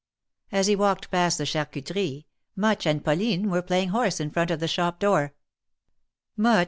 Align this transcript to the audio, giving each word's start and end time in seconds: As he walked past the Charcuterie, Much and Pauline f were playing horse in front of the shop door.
As 0.51 0.65
he 0.65 0.75
walked 0.75 1.11
past 1.11 1.37
the 1.37 1.43
Charcuterie, 1.45 2.25
Much 2.55 2.87
and 2.87 3.05
Pauline 3.05 3.45
f 3.45 3.51
were 3.51 3.61
playing 3.61 3.89
horse 3.89 4.19
in 4.19 4.31
front 4.31 4.49
of 4.49 4.59
the 4.59 4.67
shop 4.67 4.97
door. 4.97 5.35